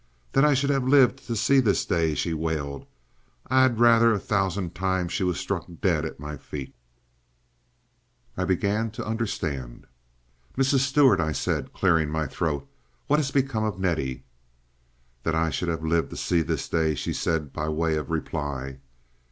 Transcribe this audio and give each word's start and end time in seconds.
"That 0.31 0.43
I 0.43 0.55
should 0.55 0.71
have 0.71 0.87
lived 0.87 1.27
to 1.27 1.35
see 1.35 1.59
this 1.59 1.85
day!" 1.85 2.15
she 2.15 2.33
wailed. 2.33 2.87
"I 3.45 3.61
had 3.61 3.79
rather 3.79 4.11
a 4.11 4.19
thousand 4.19 4.73
times 4.73 5.13
she 5.13 5.23
was 5.23 5.39
struck 5.39 5.67
dead 5.79 6.05
at 6.05 6.19
my 6.19 6.37
feet." 6.37 6.73
I 8.35 8.45
began 8.45 8.89
to 8.97 9.05
understand. 9.05 9.85
"Mrs. 10.57 10.79
Stuart," 10.79 11.19
I 11.19 11.33
said, 11.33 11.71
clearing 11.71 12.09
my 12.09 12.25
throat; 12.25 12.67
"what 13.05 13.19
has 13.19 13.29
become 13.29 13.63
of 13.63 13.77
Nettie?" 13.79 14.23
"That 15.21 15.35
I 15.35 15.51
should 15.51 15.69
have 15.69 15.83
lived 15.83 16.09
to 16.09 16.17
see 16.17 16.41
this 16.41 16.67
day!" 16.67 16.95
she 16.95 17.13
said 17.13 17.53
by 17.53 17.69
way 17.69 17.95
of 17.95 18.09
reply. 18.09 18.79